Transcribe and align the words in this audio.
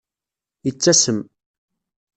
Yettasem. 0.65 1.19